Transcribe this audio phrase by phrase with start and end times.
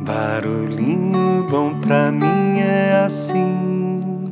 [0.00, 4.30] Barulhinho bom pra mim é assim,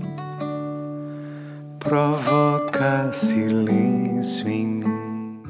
[1.80, 5.40] provoca silêncio em mim.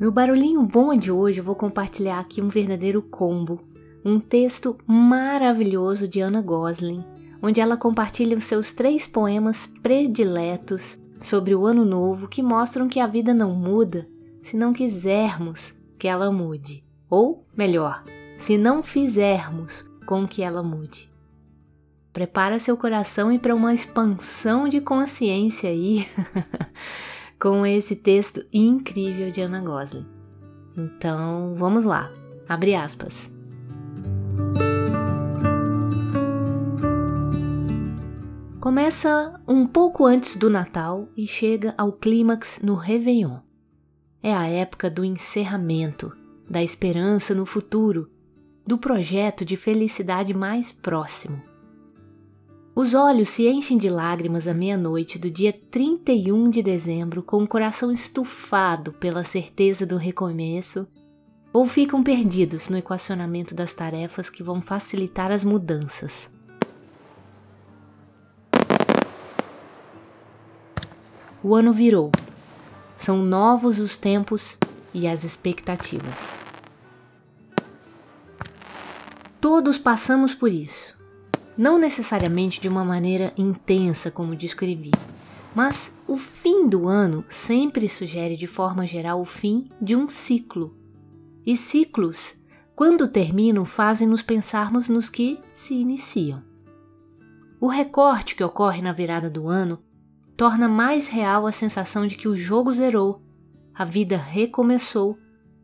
[0.00, 3.60] No barulhinho bom de hoje, eu vou compartilhar aqui um verdadeiro combo,
[4.04, 7.04] um texto maravilhoso de Anna Gosling,
[7.40, 12.98] onde ela compartilha os seus três poemas prediletos sobre o ano novo que mostram que
[12.98, 14.10] a vida não muda
[14.42, 18.04] se não quisermos que ela mude, ou melhor,
[18.38, 21.10] se não fizermos com que ela mude.
[22.12, 26.06] Prepara seu coração e para uma expansão de consciência aí
[27.40, 30.06] com esse texto incrível de Ana Gosling.
[30.76, 32.10] Então, vamos lá.
[32.48, 33.30] Abre aspas.
[38.60, 43.38] Começa um pouco antes do Natal e chega ao clímax no Réveillon.
[44.22, 46.12] É a época do encerramento,
[46.48, 48.08] da esperança no futuro,
[48.64, 51.42] do projeto de felicidade mais próximo.
[52.72, 57.48] Os olhos se enchem de lágrimas à meia-noite do dia 31 de dezembro com o
[57.48, 60.86] coração estufado pela certeza do recomeço,
[61.52, 66.30] ou ficam perdidos no equacionamento das tarefas que vão facilitar as mudanças.
[71.42, 72.12] O ano virou.
[73.02, 74.56] São novos os tempos
[74.94, 76.30] e as expectativas.
[79.40, 81.02] Todos passamos por isso
[81.56, 84.92] não necessariamente de uma maneira intensa como descrevi,
[85.52, 90.74] mas o fim do ano sempre sugere de forma geral o fim de um ciclo.
[91.44, 92.36] E ciclos,
[92.74, 96.42] quando terminam, fazem-nos pensarmos nos que se iniciam.
[97.60, 99.78] O recorte que ocorre na virada do ano
[100.42, 103.22] torna mais real a sensação de que o jogo zerou,
[103.72, 105.16] a vida recomeçou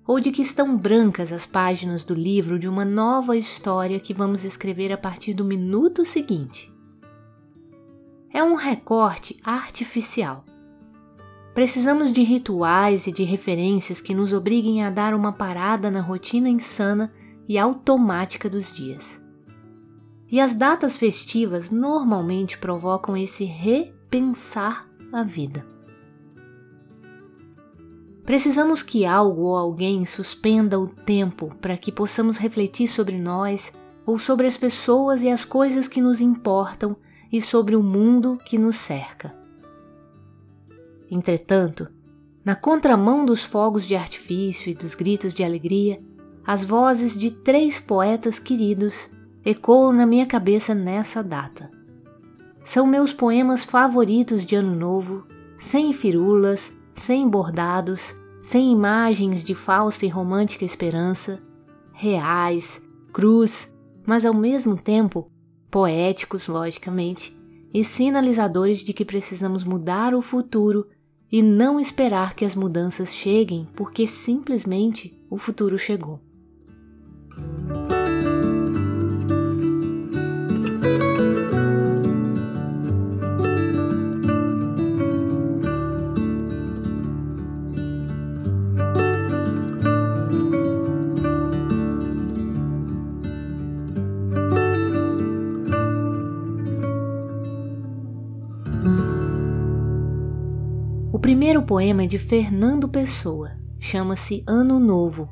[0.06, 4.44] ou de que estão brancas as páginas do livro de uma nova história que vamos
[4.44, 6.72] escrever a partir do minuto seguinte.
[8.32, 10.44] É um recorte artificial.
[11.52, 16.48] Precisamos de rituais e de referências que nos obriguem a dar uma parada na rotina
[16.48, 17.12] insana
[17.48, 19.20] e automática dos dias.
[20.30, 23.44] E as datas festivas normalmente provocam esse
[24.10, 25.66] repensar a vida.
[28.24, 33.72] Precisamos que algo ou alguém suspenda o tempo para que possamos refletir sobre nós
[34.06, 36.96] ou sobre as pessoas e as coisas que nos importam
[37.30, 39.34] e sobre o mundo que nos cerca.
[41.10, 41.88] Entretanto,
[42.42, 46.02] na contramão dos fogos de artifício e dos gritos de alegria,
[46.46, 49.10] as vozes de três poetas queridos
[49.44, 51.77] ecoam na minha cabeça nessa data.
[52.68, 55.26] São meus poemas favoritos de Ano Novo,
[55.58, 61.42] sem firulas, sem bordados, sem imagens de falsa e romântica esperança,
[61.94, 63.74] reais, cruz,
[64.06, 65.32] mas ao mesmo tempo
[65.70, 67.34] poéticos, logicamente,
[67.72, 70.86] e sinalizadores de que precisamos mudar o futuro
[71.32, 76.20] e não esperar que as mudanças cheguem porque simplesmente o futuro chegou.
[101.48, 105.30] Primeiro poema é de Fernando Pessoa, chama-se Ano Novo,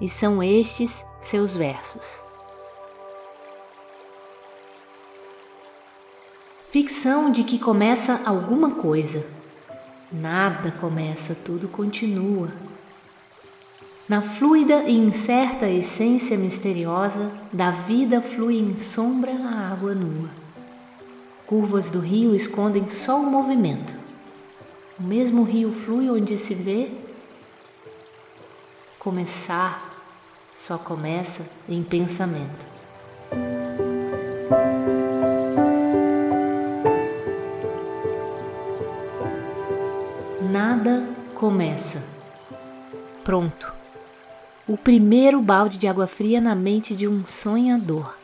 [0.00, 2.24] e são estes seus versos.
[6.72, 9.24] Ficção de que começa alguma coisa.
[10.10, 12.48] Nada começa, tudo continua.
[14.08, 20.30] Na fluida e incerta essência misteriosa da vida flui em sombra a água nua.
[21.46, 23.97] Curvas do rio escondem só o movimento
[24.98, 26.90] o mesmo rio flui onde se vê.
[28.98, 30.02] Começar
[30.54, 32.66] só começa em pensamento.
[40.50, 42.02] Nada começa.
[43.22, 43.72] Pronto.
[44.66, 48.16] O primeiro balde de água fria na mente de um sonhador.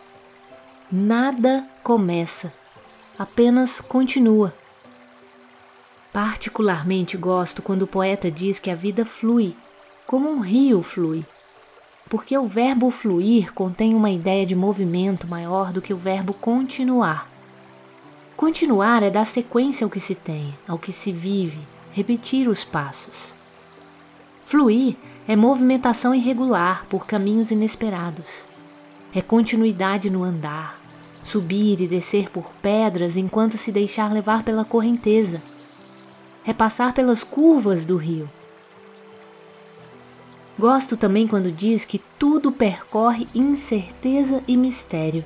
[0.91, 2.53] Nada começa,
[3.19, 4.53] apenas continua.
[6.15, 9.53] Particularmente gosto quando o poeta diz que a vida flui,
[10.07, 11.27] como um rio flui,
[12.09, 17.29] porque o verbo fluir contém uma ideia de movimento maior do que o verbo continuar.
[18.37, 21.59] Continuar é dar sequência ao que se tem, ao que se vive,
[21.91, 23.35] repetir os passos.
[24.45, 24.95] Fluir
[25.27, 28.47] é movimentação irregular por caminhos inesperados.
[29.13, 30.81] É continuidade no andar,
[31.25, 35.43] subir e descer por pedras enquanto se deixar levar pela correnteza.
[36.47, 38.29] É passar pelas curvas do rio.
[40.59, 45.25] Gosto também quando diz que tudo percorre incerteza e mistério.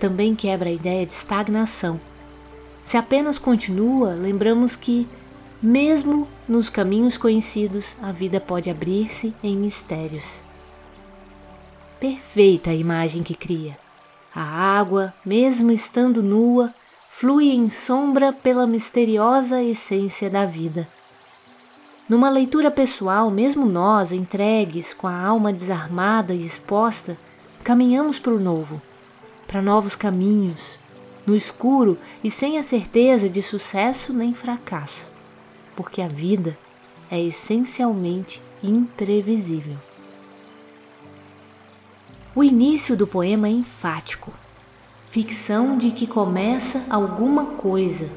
[0.00, 2.00] Também quebra a ideia de estagnação.
[2.84, 5.06] Se apenas continua, lembramos que,
[5.60, 10.42] mesmo nos caminhos conhecidos, a vida pode abrir-se em mistérios.
[12.00, 13.76] Perfeita a imagem que cria.
[14.34, 16.72] A água, mesmo estando nua,
[17.20, 20.86] flui em sombra pela misteriosa essência da vida.
[22.08, 27.18] Numa leitura pessoal, mesmo nós, entregues, com a alma desarmada e exposta,
[27.64, 28.80] caminhamos para o novo,
[29.48, 30.78] para novos caminhos,
[31.26, 35.10] no escuro e sem a certeza de sucesso nem fracasso,
[35.74, 36.56] porque a vida
[37.10, 39.76] é essencialmente imprevisível.
[42.32, 44.32] O início do poema é enfático,
[45.10, 48.10] ficção de que começa alguma coisa.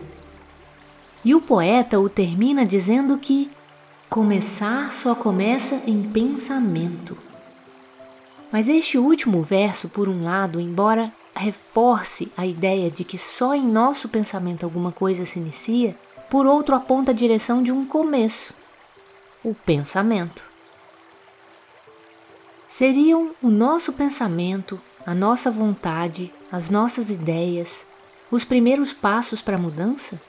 [1.24, 3.50] E o poeta o termina dizendo que
[4.10, 7.18] começar só começa em pensamento.
[8.52, 13.66] Mas este último verso, por um lado, embora reforce a ideia de que só em
[13.66, 15.96] nosso pensamento alguma coisa se inicia,
[16.30, 18.54] por outro aponta a direção de um começo,
[19.44, 20.52] o pensamento
[22.72, 27.88] seriam o nosso pensamento, a nossa vontade, as nossas ideias,
[28.30, 30.19] os primeiros passos para a mudança?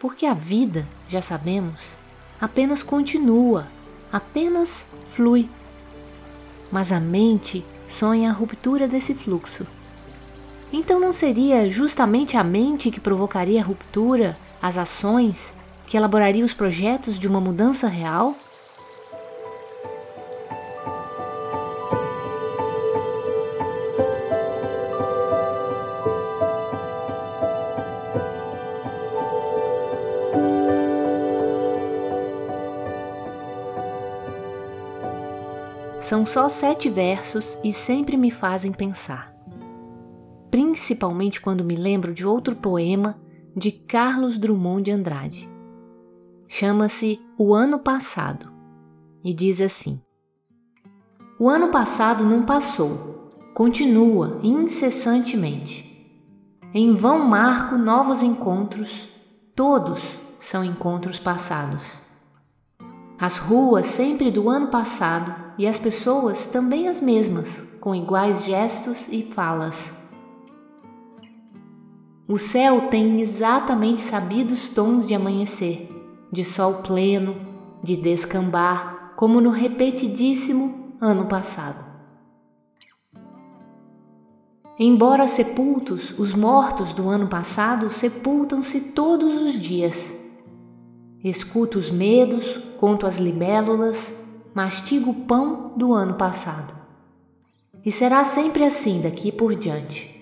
[0.00, 1.96] Porque a vida, já sabemos,
[2.40, 3.68] apenas continua,
[4.12, 5.48] apenas flui.
[6.72, 9.66] Mas a mente sonha a ruptura desse fluxo.
[10.72, 15.54] Então não seria justamente a mente que provocaria a ruptura, as ações,
[15.86, 18.36] que elaboraria os projetos de uma mudança real?
[36.10, 39.32] São só sete versos e sempre me fazem pensar.
[40.50, 43.16] Principalmente quando me lembro de outro poema
[43.54, 45.48] de Carlos Drummond de Andrade.
[46.48, 48.52] Chama-se O Ano Passado
[49.22, 50.02] e diz assim:
[51.38, 56.12] O ano passado não passou, continua incessantemente.
[56.74, 59.06] Em vão marco novos encontros,
[59.54, 62.09] todos são encontros passados.
[63.20, 69.08] As ruas sempre do ano passado e as pessoas também as mesmas, com iguais gestos
[69.08, 69.92] e falas.
[72.26, 75.86] O céu tem exatamente sabidos tons de amanhecer,
[76.32, 77.36] de sol pleno,
[77.82, 81.84] de descambar, como no repetidíssimo ano passado.
[84.78, 90.19] Embora sepultos, os mortos do ano passado sepultam-se todos os dias
[91.22, 94.14] Escuto os medos, conto as libélulas,
[94.54, 96.74] mastigo o pão do ano passado.
[97.84, 100.18] E será sempre assim daqui por diante.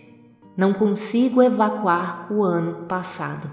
[0.57, 3.49] Não consigo evacuar o ano passado.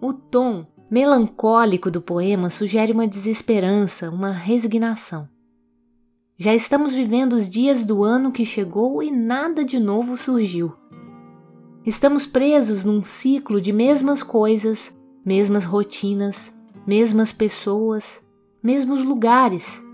[0.00, 5.26] O tom melancólico do poema sugere uma desesperança, uma resignação.
[6.36, 10.74] Já estamos vivendo os dias do ano que chegou e nada de novo surgiu.
[11.86, 16.50] Estamos presos num ciclo de mesmas coisas, mesmas rotinas,
[16.86, 18.26] mesmas pessoas,
[18.62, 19.84] mesmos lugares.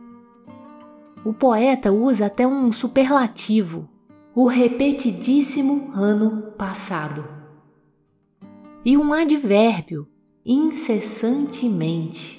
[1.25, 3.89] O poeta usa até um superlativo,
[4.33, 7.25] o repetidíssimo ano passado.
[8.85, 10.07] E um advérbio,
[10.47, 12.39] incessantemente,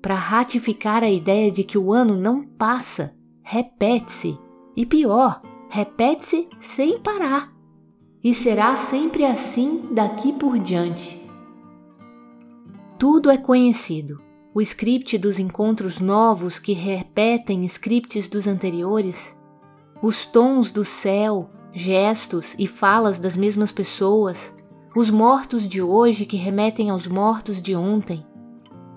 [0.00, 4.38] para ratificar a ideia de que o ano não passa, repete-se,
[4.76, 7.58] e pior, repete-se sem parar
[8.22, 11.20] e será sempre assim daqui por diante.
[12.98, 14.20] Tudo é conhecido.
[14.52, 19.38] O script dos encontros novos que repetem scripts dos anteriores,
[20.02, 24.54] os tons do céu, gestos e falas das mesmas pessoas,
[24.94, 28.26] os mortos de hoje que remetem aos mortos de ontem.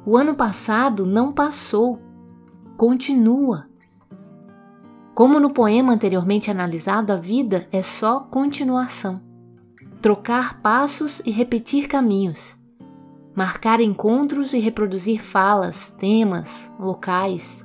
[0.06, 2.02] O ano passado não passou,
[2.76, 3.70] continua.
[5.14, 9.22] Como no poema anteriormente analisado, a vida é só continuação.
[10.02, 12.58] Trocar passos e repetir caminhos.
[13.36, 17.64] Marcar encontros e reproduzir falas, temas, locais.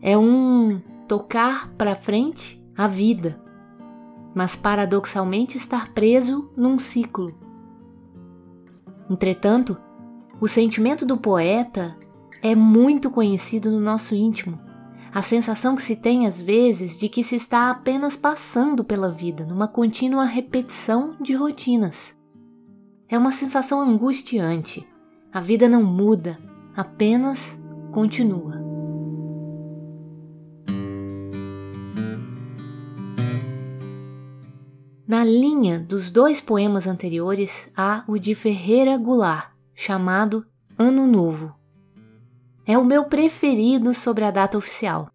[0.00, 3.38] É um tocar para frente a vida,
[4.34, 7.34] mas paradoxalmente estar preso num ciclo.
[9.08, 9.76] Entretanto,
[10.40, 11.96] O sentimento do poeta
[12.42, 14.58] é muito conhecido no nosso íntimo.
[15.14, 19.46] A sensação que se tem às vezes de que se está apenas passando pela vida,
[19.46, 22.16] numa contínua repetição de rotinas.
[23.08, 24.84] É uma sensação angustiante.
[25.32, 26.36] A vida não muda,
[26.74, 27.56] apenas
[27.92, 28.60] continua.
[35.06, 40.44] Na linha dos dois poemas anteriores há o de Ferreira Goulart, chamado
[40.76, 41.54] Ano Novo.
[42.66, 45.10] É o meu preferido sobre a data oficial.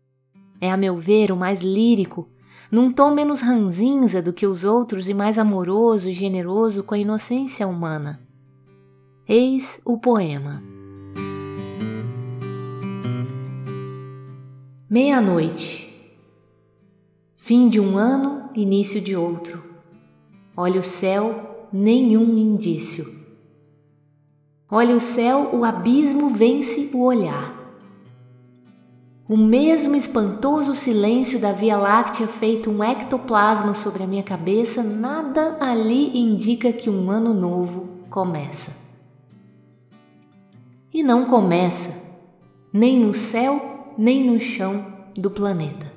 [0.61, 2.29] É, a meu ver, o mais lírico,
[2.71, 6.99] num tom menos ranzinza do que os outros e mais amoroso e generoso com a
[6.99, 8.19] inocência humana.
[9.27, 10.61] Eis o poema.
[14.87, 15.87] Meia-noite.
[17.35, 19.63] Fim de um ano, início de outro.
[20.55, 23.18] Olha o céu, nenhum indício.
[24.71, 27.57] Olha o céu, o abismo vence o olhar.
[29.27, 35.57] O mesmo espantoso silêncio da Via Láctea feito um ectoplasma sobre a minha cabeça, nada
[35.59, 38.71] ali indica que um ano novo começa.
[40.93, 41.95] E não começa,
[42.71, 44.85] nem no céu, nem no chão
[45.15, 45.91] do planeta.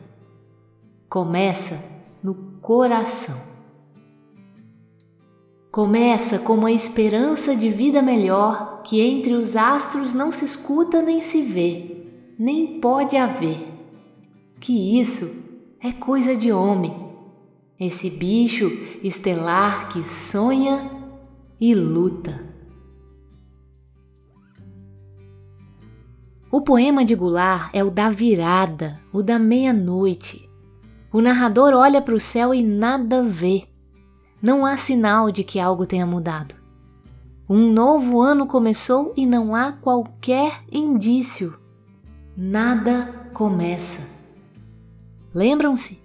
[1.08, 1.78] Começa
[2.22, 3.51] no coração.
[5.72, 11.18] Começa como a esperança de vida melhor que entre os astros não se escuta nem
[11.22, 13.56] se vê, nem pode haver.
[14.60, 15.34] Que isso
[15.82, 16.94] é coisa de homem,
[17.80, 18.66] esse bicho
[19.02, 20.90] estelar que sonha
[21.58, 22.38] e luta.
[26.50, 30.46] O poema de Goulart é o da virada, o da meia-noite.
[31.10, 33.71] O narrador olha para o céu e nada vê
[34.42, 36.56] não há sinal de que algo tenha mudado.
[37.48, 41.56] Um novo ano começou e não há qualquer indício.
[42.36, 44.00] Nada começa.
[45.32, 46.00] Lembram-se?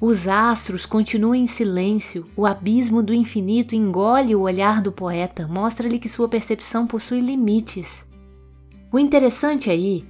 [0.00, 5.98] Os astros continuam em silêncio, o abismo do infinito engole o olhar do poeta, mostra-lhe
[5.98, 8.06] que sua percepção possui limites.
[8.92, 10.06] O interessante aí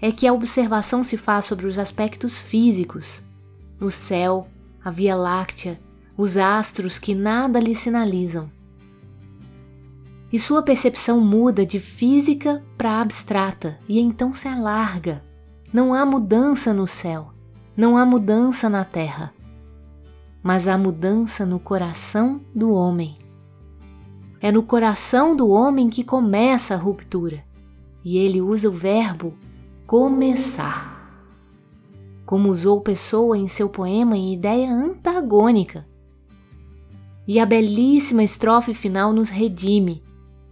[0.00, 3.22] é que a observação se faz sobre os aspectos físicos:
[3.80, 4.46] o céu,
[4.84, 5.78] a Via Láctea,
[6.18, 8.50] os astros que nada lhe sinalizam.
[10.32, 15.24] E sua percepção muda de física para abstrata e então se alarga.
[15.72, 17.32] Não há mudança no céu,
[17.76, 19.32] não há mudança na terra,
[20.42, 23.16] mas há mudança no coração do homem.
[24.40, 27.44] É no coração do homem que começa a ruptura,
[28.04, 29.34] e ele usa o verbo
[29.86, 30.96] começar.
[32.26, 35.86] Como usou Pessoa em seu poema em ideia antagônica,
[37.28, 40.02] e a belíssima estrofe final nos redime.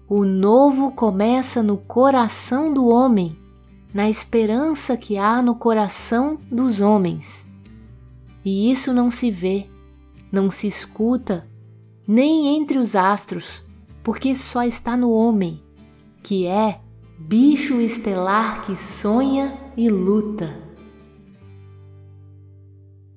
[0.06, 3.34] O novo começa no coração do homem,
[3.94, 7.48] na esperança que há no coração dos homens.
[8.44, 9.66] E isso não se vê,
[10.30, 11.48] não se escuta,
[12.06, 13.64] nem entre os astros,
[14.04, 15.62] porque só está no homem,
[16.22, 16.78] que é
[17.18, 20.54] bicho estelar que sonha e luta.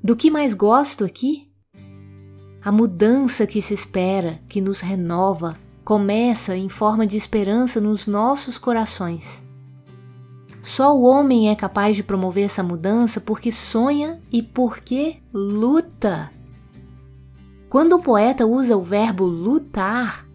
[0.02, 1.49] Do que mais gosto aqui?
[2.62, 8.58] A mudança que se espera, que nos renova, começa em forma de esperança nos nossos
[8.58, 9.44] corações.
[10.62, 16.30] Só o homem é capaz de promover essa mudança porque sonha e porque luta.
[17.70, 20.28] Quando o poeta usa o verbo lutar,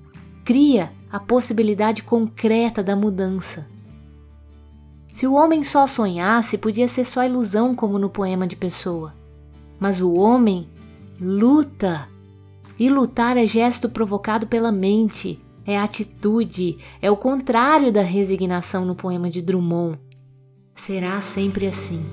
[0.45, 3.66] cria a possibilidade concreta da mudança.
[5.12, 9.14] Se o homem só sonhasse, podia ser só ilusão, como no poema de Pessoa.
[9.78, 10.69] Mas o homem
[11.21, 12.09] luta
[12.78, 18.95] e lutar é gesto provocado pela mente, é atitude, é o contrário da resignação no
[18.95, 19.99] poema de Drummond.
[20.75, 22.04] Será sempre assim.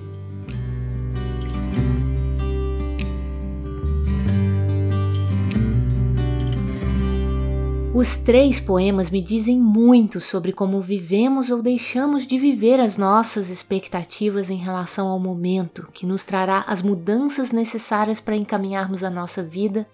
[7.93, 13.49] Os três poemas me dizem muito sobre como vivemos ou deixamos de viver as nossas
[13.49, 19.43] expectativas em relação ao momento que nos trará as mudanças necessárias para encaminharmos a nossa
[19.43, 19.85] vida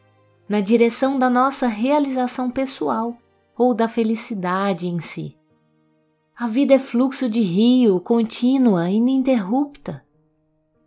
[0.47, 3.17] na direção da nossa realização pessoal
[3.57, 5.37] ou da felicidade em si.
[6.35, 10.05] A vida é fluxo de rio, contínua, ininterrupta.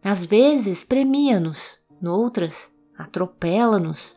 [0.03, 4.17] Às vezes premia-nos, noutras atropela-nos.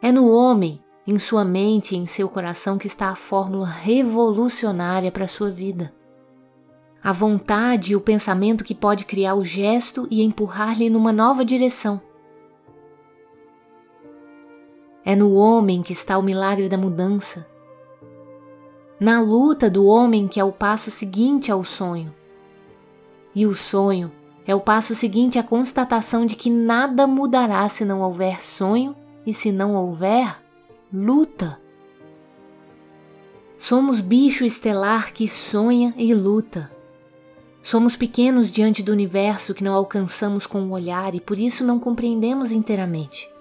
[0.00, 5.12] É no homem, em sua mente e em seu coração que está a fórmula revolucionária
[5.12, 5.94] para a sua vida.
[7.02, 12.00] A vontade e o pensamento que pode criar o gesto e empurrar-lhe numa nova direção
[15.04, 17.46] é no homem que está o milagre da mudança.
[18.98, 22.14] na luta do homem que é o passo seguinte ao sonho.
[23.34, 24.10] E o sonho
[24.46, 28.96] é o passo seguinte à constatação de que nada mudará se não houver sonho
[29.26, 30.40] e se não houver
[30.92, 31.60] luta.
[33.58, 36.70] Somos bicho estelar que sonha e luta.
[37.62, 41.80] Somos pequenos diante do universo que não alcançamos com o olhar e por isso não
[41.80, 43.33] compreendemos inteiramente.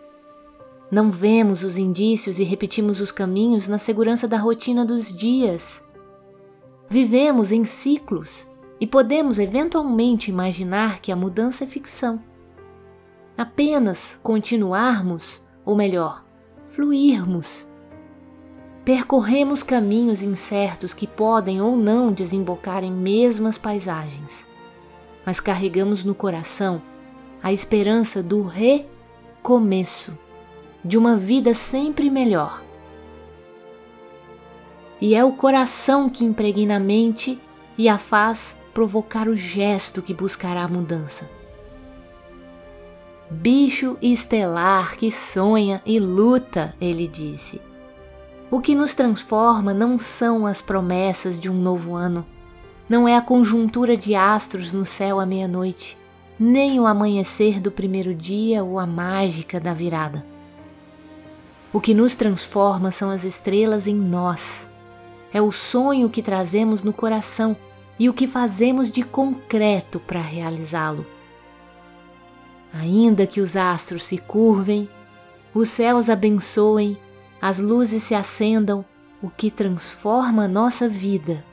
[0.93, 5.83] Não vemos os indícios e repetimos os caminhos na segurança da rotina dos dias.
[6.87, 8.45] Vivemos em ciclos
[8.79, 12.21] e podemos eventualmente imaginar que a mudança é ficção.
[13.35, 16.23] Apenas continuarmos, ou melhor,
[16.63, 17.67] fluirmos.
[18.85, 24.45] Percorremos caminhos incertos que podem ou não desembocar em mesmas paisagens,
[25.25, 26.79] mas carregamos no coração
[27.41, 30.15] a esperança do recomeço,
[30.83, 32.61] de uma vida sempre melhor.
[34.99, 37.39] E é o coração que impregna a mente
[37.77, 41.29] e a faz provocar o gesto que buscará a mudança.
[43.29, 47.61] Bicho estelar que sonha e luta, ele disse.
[48.51, 52.25] O que nos transforma não são as promessas de um novo ano,
[52.87, 55.97] não é a conjuntura de astros no céu à meia-noite,
[56.39, 60.32] nem o amanhecer do primeiro dia ou a mágica da virada.
[61.73, 64.67] O que nos transforma são as estrelas em nós.
[65.33, 67.57] É o sonho que trazemos no coração
[67.97, 71.03] e o que fazemos de concreto para realizá-lo.
[72.71, 74.87] Ainda que os astros se curvem,
[75.53, 76.97] os céus abençoem,
[77.41, 78.85] as luzes se acendam,
[79.21, 81.43] o que transforma nossa vida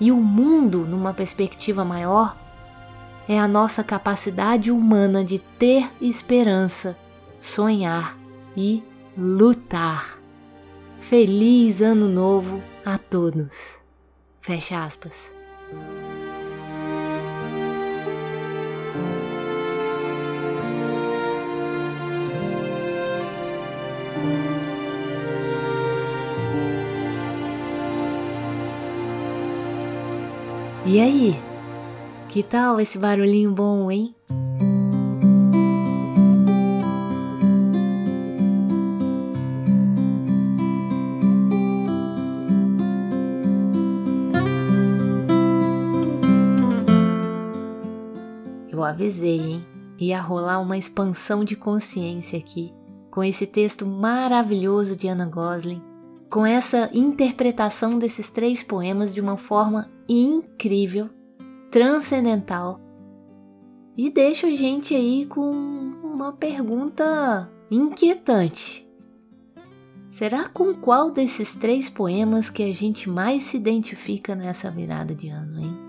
[0.00, 2.36] e o mundo numa perspectiva maior
[3.28, 6.96] é a nossa capacidade humana de ter esperança,
[7.40, 8.16] sonhar
[8.56, 8.82] e
[9.16, 10.18] lutar.
[10.98, 13.78] Feliz Ano Novo a todos!
[14.40, 15.32] Fecha aspas.
[30.86, 31.34] E aí?
[32.28, 34.14] Que tal esse barulhinho bom, hein?
[49.04, 49.66] Eu avisei, hein?
[49.98, 52.72] Ia rolar uma expansão de consciência aqui,
[53.10, 55.82] com esse texto maravilhoso de Anna Gosling,
[56.30, 61.10] com essa interpretação desses três poemas de uma forma incrível,
[61.70, 62.80] transcendental.
[63.94, 68.88] E deixa a gente aí com uma pergunta inquietante.
[70.08, 75.28] Será com qual desses três poemas que a gente mais se identifica nessa virada de
[75.28, 75.83] ano, hein?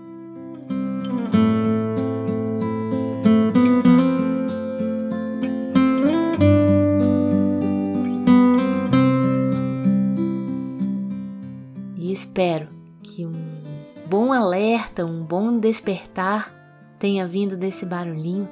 [12.36, 12.68] Espero
[13.02, 13.32] que um
[14.06, 16.52] bom alerta, um bom despertar
[16.98, 18.46] tenha vindo desse barulhinho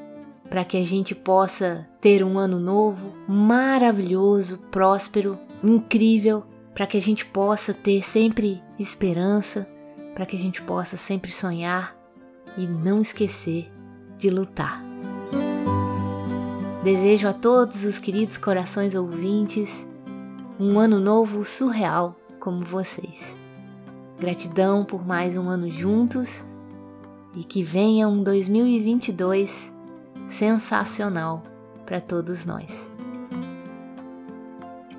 [0.49, 7.01] para que a gente possa ter um ano novo maravilhoso, próspero, incrível, para que a
[7.01, 9.69] gente possa ter sempre esperança,
[10.15, 11.95] para que a gente possa sempre sonhar
[12.57, 13.71] e não esquecer
[14.17, 14.83] de lutar.
[16.83, 19.87] Desejo a todos os queridos corações ouvintes
[20.59, 23.44] um ano novo surreal como vocês.
[24.19, 26.45] Gratidão por mais um ano juntos
[27.35, 29.75] e que venha um 2022
[30.29, 31.43] sensacional
[31.85, 32.91] para todos nós.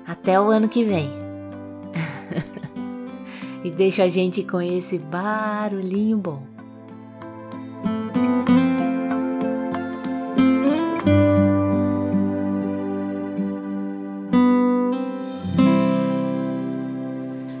[0.06, 1.10] Até o ano que vem.
[3.64, 6.42] e deixa a gente com esse barulhinho bom.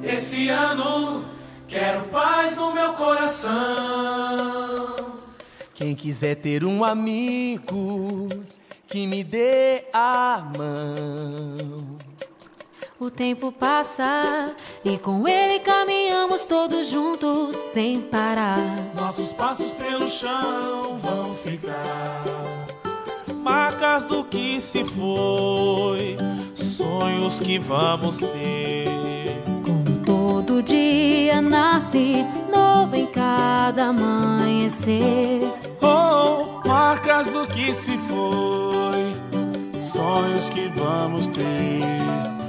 [0.04, 1.35] Esse ano
[1.68, 3.54] Quero paz no meu coração.
[5.74, 8.28] Quem quiser ter um amigo
[8.86, 11.96] que me dê a mão.
[12.98, 18.58] O tempo passa e com ele caminhamos todos juntos sem parar.
[18.94, 22.24] Nossos passos pelo chão vão ficar.
[23.42, 26.16] Marcas do que se foi,
[26.54, 29.05] sonhos que vamos ter
[30.66, 35.42] dia nasce novo em cada amanhecer.
[35.80, 42.45] Oh, marcas do que se foi, sonhos que vamos ter.